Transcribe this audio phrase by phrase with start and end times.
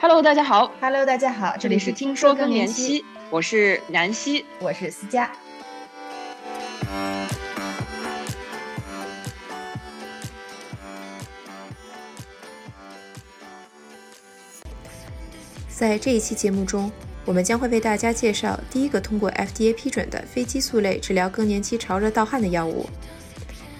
[0.00, 0.72] Hello，大家好。
[0.80, 5.28] Hello，大家好，这里是听说更年期，我是南希，我是思佳。
[15.68, 16.92] 在这一期节目中，
[17.24, 22.86] 我们将会为大家介绍第一个通过 FDA 批准的非激素类治疗更年期潮热盗汗的药物。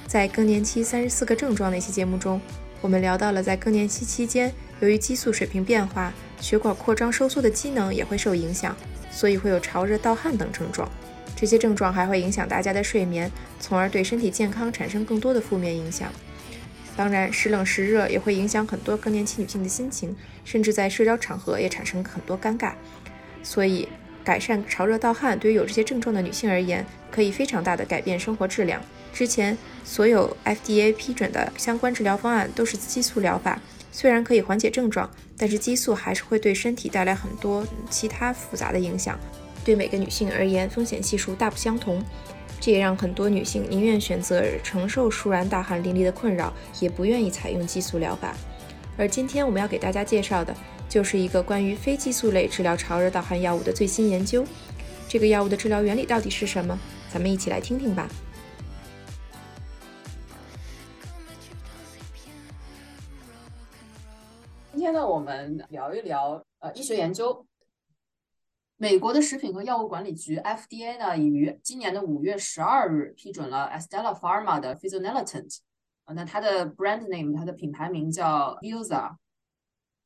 [0.09, 2.41] 在更年期三十四个症状那期节目中，
[2.80, 8.77] 我们聊到了在更年期期间，由于激素水平变化，血管扩张收缩的机能也会受影响，
[9.11, 10.89] 所以会有潮热盗汗等症状。
[11.35, 16.13] 这些症状还会影响大家的睡眠，从而对身体健康产生更多的负面影响。
[16.96, 22.72] 当然，时冷时热也会影响很多更年期女性的心情，甚至在社交场合也产生很多尴尬。
[23.43, 23.89] 所以，
[24.25, 28.83] 改善潮热盗汗对于有这些症状的女性而言，可以非常大的改变生活质量。
[29.13, 33.61] 之前所有 FDA 批准的相关治疗方案都是激素疗法，
[34.00, 39.18] 虽然可以缓解症状，但是激素还是会对身体带来很多其他复杂的影响，
[39.64, 42.00] 对每个女性而言风险系数大不相同。
[42.60, 48.36] 这也让很多女性宁愿选择承受舒然大汗淋漓的困扰，也不愿意采用激素疗法。
[48.96, 50.55] 而今天我们要给大家介绍的，
[50.88, 54.46] 就是一个关于非激素类治疗潮热盗汗药物的最新研究。
[55.08, 56.78] 这个药物的治疗原理到底是什么？
[57.12, 58.08] 咱们一起来听听吧。
[64.89, 67.47] 天呢，我们聊一聊呃医学研究。
[68.78, 75.58] 美国的食品和药物管理局 FDA 呢，已于今年的五月十二日批准了 Estella Pharma 的 Fezolinetant，
[76.05, 79.17] 啊，那它的 brand name 它的品牌名叫 Vilza，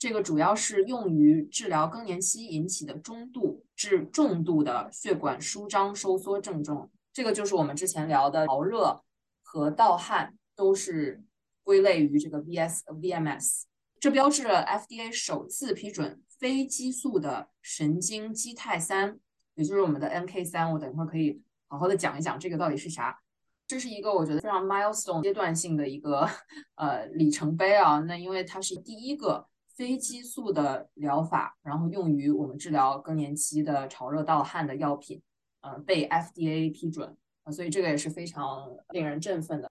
[0.00, 6.90] 这个主要是用于治疗更年期引起的中度至重度的血管舒张收缩症状。
[7.12, 9.00] 这个就是我们之前聊的潮热
[9.44, 11.22] 和盗汗，都是
[11.62, 13.62] 归类于这个 VS VMS。
[14.02, 19.20] 这标志了 FDA 首次批准非激素的神经基肽三，
[19.54, 20.72] 也就是我们的 NK 三。
[20.72, 23.16] 我等一会儿可以好好的讲一讲这个到底是啥。
[23.64, 26.28] 这是一个我觉得非常 milestone 阶段性的一个
[26.74, 28.00] 呃里程碑啊。
[28.00, 29.46] 那因为它是第一个
[29.76, 35.22] 非激素的疗法，然后用于我们治疗更年期的潮热盗汗的药品，
[35.60, 39.70] 呃，被 FDA 批准啊，所以这个也是非常令人振奋的。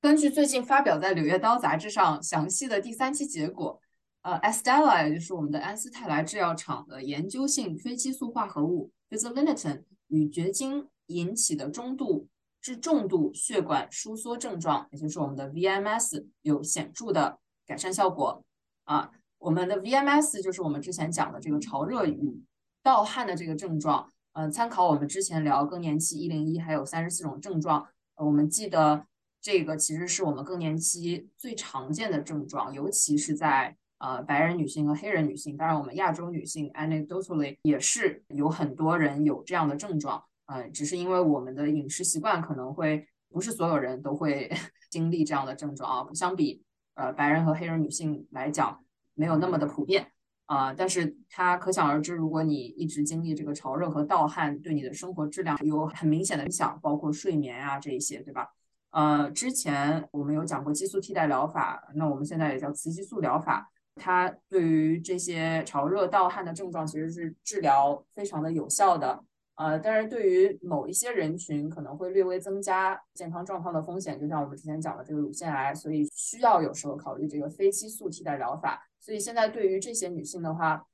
[0.00, 3.80] 根据最近发表在《柳叶刀》杂志上详细的第三期结果，
[4.22, 12.28] 呃，Estella 也就是我们的安斯泰来制药厂的研究性非激素化合物 Fezolinetant 与绝经引起的中度
[12.60, 18.44] 至重度血管收缩症状，也就是我们的 VMS 有显著的改善效果。
[18.84, 22.40] 啊，我们的 VMS 就是我们之前讲的这个潮热与
[22.84, 24.12] 盗汗的这个症状。
[24.32, 29.04] 呃，参考我们之前聊更年期一零一还有三十四种症状，我们记得。
[29.40, 35.56] 这个其实是我们更年期最常见的症状，尤其是在呃白人女性和黑人女性。
[35.56, 40.22] 当然，我们亚洲女性 anecdotally 也是有很多人有这样的症状。
[40.46, 44.50] 呃，只是因为我们的饮食习惯可能会不是所有人都会
[44.90, 46.12] 经历这样的症状啊。
[46.14, 46.62] 相比
[46.94, 48.82] 呃白人和黑人女性来讲，
[49.14, 50.10] 没有那么的普遍
[50.46, 50.72] 啊。
[50.74, 58.48] 但是它可想而知，如果你一直经历这个潮热和盗汗，对你的生活质量有很明显的影响，包括睡眠啊这一些，对吧？
[58.90, 63.70] 呃，之前我们有讲过激素替代疗法，那我们现在也叫雌激素疗法。
[64.00, 69.24] 它对于这些潮热盗汗的症状，其实是治疗非常的有效的。
[69.56, 78.88] 呃，但是对于某一些人群，可能会略微增加健康状况的风险，就像我们之前讲的这个乳腺癌，所以需要有时候考虑这个非激素替代疗法。
[79.00, 80.86] 所以现在对于这些女性的话，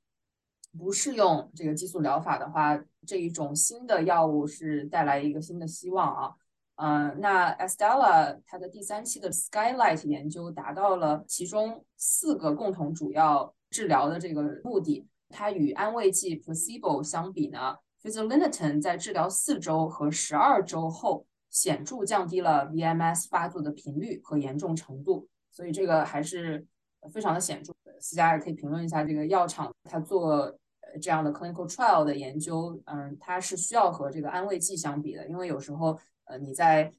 [0.77, 6.33] 不适用这个激素疗法的话，这一种新的药物是带来一个新的希望啊。
[6.75, 15.07] 呃，那 Estella 它的第三期的 Skylight 研究达到了其中四个共同主要治疗的这个目的。
[15.29, 26.65] 它与安慰剂 placebo 相比呢 Fezolinetant 在治疗四周和十二周后显著降低了 VMS 发作的频率和严重程度，所以这个还是
[27.11, 27.99] 非常的显著的。
[27.99, 30.55] 思佳也可以评论一下这个药厂它做
[30.99, 35.99] 这样的 clinical trial 的研究，嗯，它是需要和这个安慰剂相比的，因为有时候。
[36.27, 36.91] 呃，你在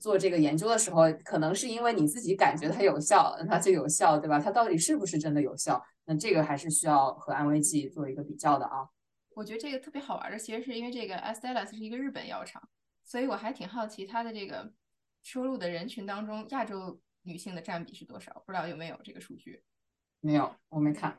[0.00, 4.40] 做这个研究的时候，可能是因为你自己感觉它有效，它就有效，对吧？
[4.40, 5.80] 它到底是不是真的有效？
[6.06, 8.88] 那这个还是需要和安慰剂做一个比较的啊。
[9.36, 12.60] 我觉得这个特别好玩的，其实是因为这个 Astellas 是一个日本药厂，
[13.04, 14.72] 所以我还挺好奇它的这个
[15.22, 18.42] 收入的人群当中，亚洲女性的占比是多少？
[18.44, 19.62] 不知道有没有这个数据？
[20.18, 21.16] 没有，我没看。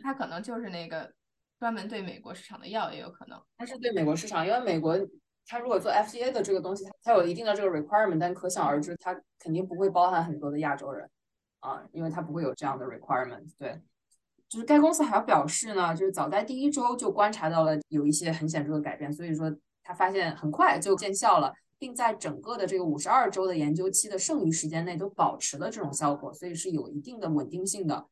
[0.00, 1.12] 它可能就是那个
[1.58, 3.40] 专门对美国市场的药，也有可能。
[3.56, 4.98] 它是对美国市场，因为美国。
[5.48, 11.08] 它如果做 FDA 的这个东西，它有一定的这个 requirement，但可想而知，它肯定不会包含很多的亚洲人
[11.60, 13.48] 啊，因为它不会有这样的 requirement。
[13.56, 13.80] 对，
[14.48, 28.08] 就是该公司还要表示呢，就是早在第一周就观察到了有一些很显著的改变，所以说他发现很快就见效了，并在整个的这个五十二周的研究期的剩余时间内都保持了这种效果，所以是有一定的稳定性的。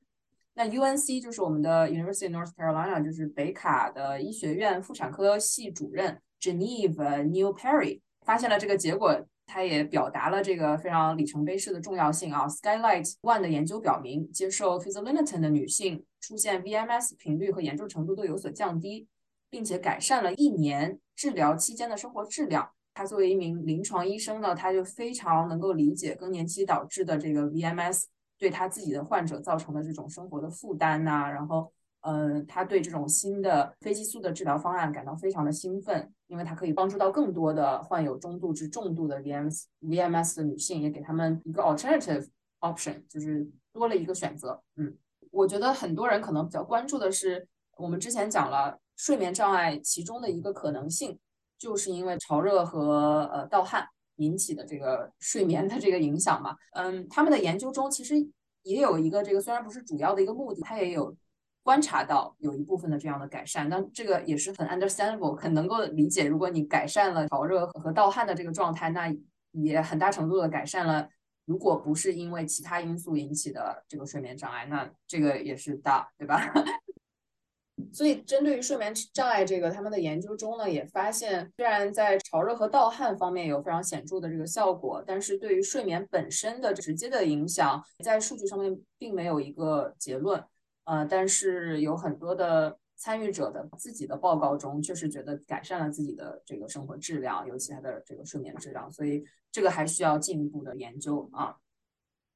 [0.56, 6.94] 那 UNC 就是我们的 University of North Carolina，就是北卡的医学院妇产科系主任 Genevieve
[7.26, 12.46] Neil Perry 发现了这个结果，他也表达了这个非常里程碑式的重要性啊。
[12.46, 19.08] Skylight One 的研究表明，接受 Fezolinetant 的女性出现 VMS 频率和严重程度都有所降低，
[19.50, 22.70] 并且改善了一年治疗期间的生活质量。
[22.94, 28.04] 他作为一名临床医生呢，他就非常能够理解更年期导致的这个 VMS。
[28.38, 42.28] 对他自己的患者造成的这种生活的负担呐，然后，嗯，他对这种新的非激素的治疗方案感到非常的兴奋，因为它可以帮助到更多的患有中度至重度的 VMS VMS 的女性，也给他们一个 alternative
[42.60, 44.60] option，就是多了一个选择。
[44.76, 44.94] 嗯，
[45.30, 47.46] 我觉得很多人可能比较关注的是，
[47.78, 51.18] 我们之前讲了睡眠障碍其中的一个可能性，
[51.56, 53.88] 就是因为潮热和呃盗汗。
[54.16, 58.14] 引起的这个睡眠的这个影响嘛，嗯，他们的研究中其实
[58.62, 61.14] 也有一个这个虽然不是主要的一个目的，他也有
[61.62, 66.26] 观察到有一部分的这样的改善，那这个也是很 understandable，很能够理解。
[66.26, 69.14] 如果你改善了潮热和盗汗的这个状态，那
[69.52, 71.08] 也很大程度的改善了，
[71.44, 76.52] 如果不是因为其他因素引起的这个睡眠障碍，那这个也是大，对吧？
[77.94, 90.42] 所以，针对于睡眠障碍这个，他们的研究中呢，也发现，虽然在潮热和盗汗方面有非常显著的这个效果，但是对于睡眠本身的直接的影响，在数据上面并没有一个结论。
[90.84, 98.92] 呃，但是有很多的参与者的自己的报告中，确实觉得改善了自己的这个生活质量，尤其他的这个睡眠质量。
[98.92, 101.54] 所以，这个还需要进一步的研究啊。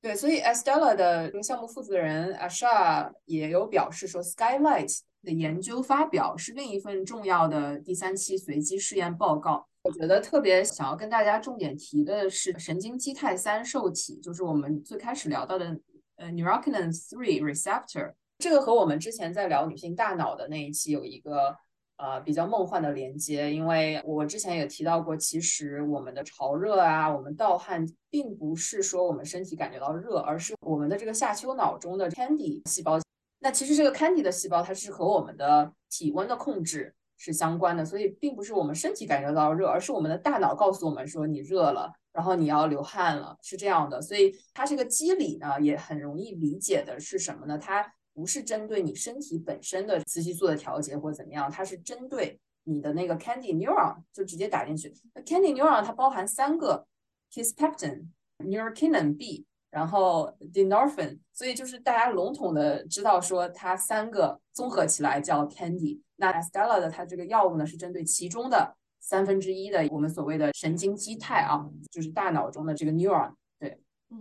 [0.00, 5.00] 对，所以 Estella 的这个项目负责人 Asha 也有表示说，Skylight。
[5.20, 9.66] 的研究发表是另一份重要的第三期随机试验报告。
[9.82, 15.76] 我觉得特别想要跟大家重点提的是神经基肽三受体，就是我们最开始聊到的
[16.18, 18.12] 呃 neurokinin three receptor。
[18.38, 21.56] 这个和我们之前在聊女性大脑的那一期有一个
[21.98, 32.98] 呃比较梦幻的连接，因为我之前也提到过，其实我们的潮热啊，我们盗汗，并不是说我们身体感觉到热，而是我们的这个下丘脑中的 Candy 细胞。
[33.40, 44.00] 那其实这个 Candy 的细胞，它是和我们的体温的控制是相关的，所以并不是我们身体感觉到热，而是我们的大脑告诉我们说你热了，然后你要流汗了，是这样的。
[44.00, 47.58] 所以它这个机理呢，也很容易理解的是什么呢？
[47.58, 54.92] 它不是针对你身体本身的雌激素的调节或者怎么样，它是针对你的那个 Candy neuron 就直接打进去。
[55.14, 56.84] 那 Candy neuron 它包含三个
[57.32, 58.06] Kisspeptin、
[58.38, 59.46] Neurokinin B。
[59.70, 66.00] 然后 d e n o r p h i n 所以就是大家笼统的知道说它三个综合起来叫 Candy。
[66.16, 73.34] 那 Estella 的它这个药物呢是针对其中的三分之一的我们所谓的神经基肽啊，就是大脑中的这个 neuron。
[73.60, 73.78] 对，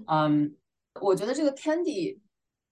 [0.07, 0.53] 嗯，
[0.99, 2.19] 我觉得这个 Candy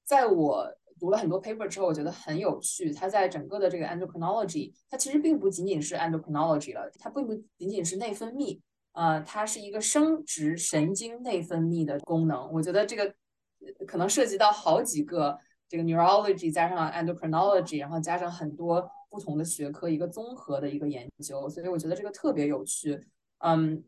[0.03, 0.69] 在我
[0.99, 2.91] 读了很多 paper 之后，我觉得很有趣。
[2.91, 8.59] 它在整个的这个 endocrinology，它其实并不仅仅是 endocrinology 了，它并不仅仅是内分泌。
[8.93, 13.13] 呃，它是一个生殖神经内分泌的功能，我觉得这个
[13.85, 15.37] 可能涉及到好几个
[15.67, 22.97] 这个 neurology 加上 endocrinology，然后加上很多不同的学科一个综合的一个研究，所以我觉得这个特别有趣。
[23.39, 23.83] 嗯，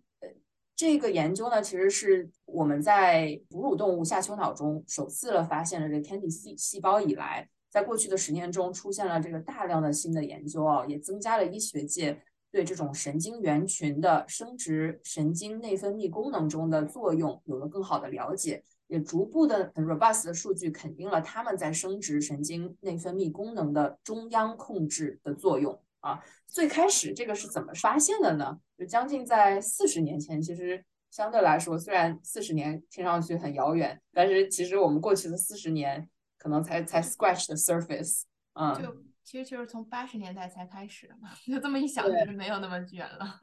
[0.78, 12.22] 这个研究呢，其实是我们在哺乳动物下丘脑中首次了发现了这个 Candy 细细胞以来，在过去的十年中出现了这个大量的新的研究啊，也增加了医学界。
[12.50, 26.24] 对这种神经元群的生殖神经内分泌功能中的作用有了更好的了解，也逐步的很 robust 的数据肯定了他们在生殖神经内分泌功能的中央控制的作用啊。
[26.48, 28.58] 最开始这个是怎么发现的呢？
[28.78, 38.24] 就将近在四十年前，其实相对来说，虽然四十年听上去很遥远，但是其实我们过去的四十年可能才才 scratch the surface，
[38.54, 38.82] 嗯。
[38.82, 43.42] 就其实就是从八十年代才开始的嘛，就这么一想，其实没有那么远了。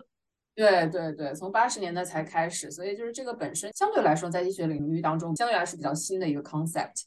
[0.54, 7.02] 对对对，从八十年代才开始，所以就是这个本身相对来说，在医学领域当中，相对来说比较新的一个 concept。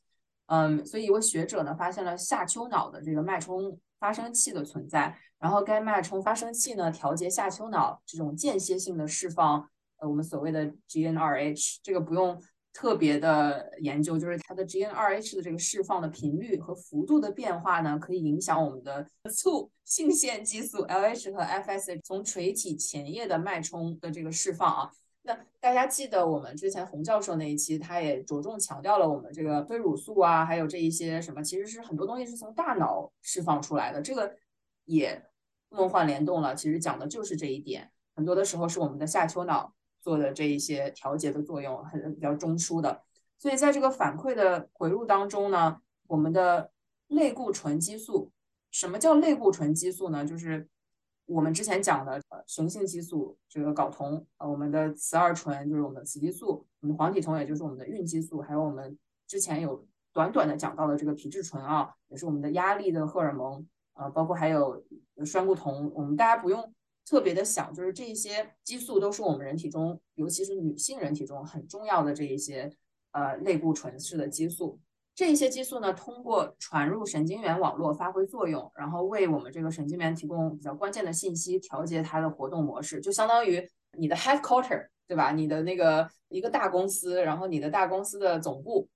[0.46, 12.42] 嗯，所以一位学者呢，发现了下丘脑的这个脉冲发生器的存在，然后该脉冲发生器呢，调节下丘脑这种间歇性的释放，呃，我们所谓的 GnRH，这个不用。
[12.74, 24.92] 特别的研究就是它的 GnRH 的这个释放的频率和幅度的变化呢，可以影响我们的促性腺激素 LH 和 FSH 从垂体前叶的脉冲的这个释放啊。
[25.28, 34.34] 那大家记得我们之前洪教授那一期，他也着重强调了我们这个催乳素啊，还有这一些什么，其实是很多东西是从大脑释放出来的，这个
[34.86, 35.22] 也
[35.68, 36.56] 梦幻联动了。
[36.56, 43.04] 其实讲的就是这一点，很多的时候是我们的下丘脑做的这一些调节的作用，很比较中枢的。
[43.38, 46.72] 所以在这个反馈的回路当中呢，我们的
[47.08, 48.32] 类固醇激素，
[48.72, 50.24] 什么叫类固醇激素呢？
[50.24, 50.70] 就是
[51.28, 64.82] 我们之前讲的呃雄性激素，这个睾酮，呃我们的雌二醇就是我们的雌激素，我们黄体酮也就是我们的孕激素，还有我们之前有短短的讲到的这个皮质醇啊，也是我们的压力的荷尔蒙，呃，包括还有
[65.26, 66.74] 栓固酮，我们大家不用
[67.06, 72.72] 特别的想，就是这些激素都是我们人体中，尤其是女性人体中很重要的这一些
[73.12, 74.80] 呃类固醇式的激素。
[75.18, 85.32] 这些激素呢，通过传入神经元网络发挥作用，然后为我们这个神经元提供比较关键的信息，调节它的活动模式，就相当于你的 headquarter，对吧？
[85.32, 88.88] 你的那个一个大公司，然后你的大公司的总部，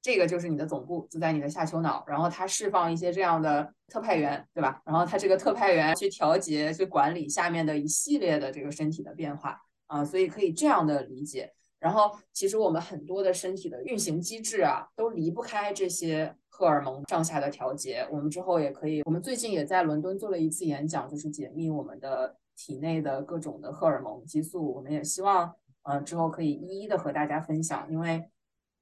[0.00, 4.80] 这个就是你的总部，就在你的下丘脑，然后它释放一些这样的特派员，对吧？
[4.86, 11.52] 然后它这个特派员去调节、去管理下面的一系列的这个身体的变化啊，所以可以这样的理解。
[11.84, 18.08] 然后，其实我们很多的身体的运行机制啊，都离不开这些荷尔蒙上下的调节。
[18.10, 24.72] 我们之后也可以，我们最近也在伦敦做了一次演讲，就是解密我们的体内的各种的荷尔蒙激素。
[24.72, 28.30] 我们也希望，呃，之后可以一一的和大家分享，因为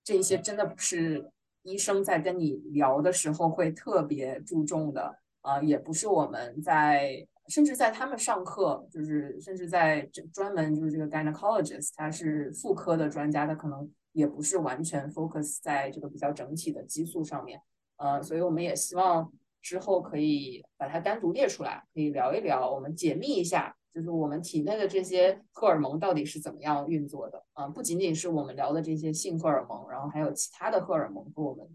[0.04, 1.28] 这一些真的不是
[1.64, 7.26] 医生在跟你聊的时候会特别注重的，啊，也不是我们在。
[7.49, 17.61] 甚至在他们上课，就是甚至在专门就是这个 gynecologist，他是妇科的专家，他可能也不是完全 focus 在这个比较整体的激素上面，
[17.96, 31.68] 呃，所以我们也希望之后可以把它单独列出来，可以聊一聊，我们解密一下，就是我们体内的这些荷尔蒙到底是怎么样运作的，啊，不仅仅是我们聊的这些性荷尔蒙，然后还有其他的荷尔蒙和我们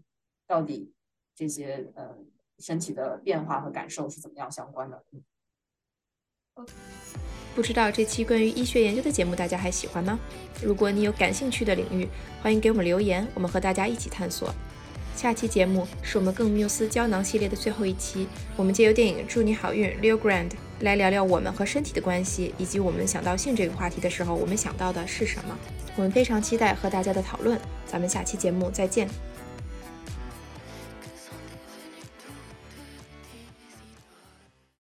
[0.46, 0.92] 到底
[1.34, 2.16] 这些呃
[2.58, 5.04] 身体的变化和感受是怎么样相关的。
[7.54, 10.18] 不知道这期关于医学研究的节目大家还喜欢吗？
[10.62, 12.06] 如果你有感兴趣的领域，
[12.40, 14.54] 欢迎给我们留言，我们和大家一起探索。
[15.16, 25.58] 下期节目是我们更缪斯胶囊系列的最后一期，我们借由电影《祝你好运》（Leo Grand） 来聊聊我们和身体的关系，以及我们想到性这个话题的时候，我们想到的是什么。
[25.96, 29.08] 我们非常期待和大家的讨论，咱们下期节目再见。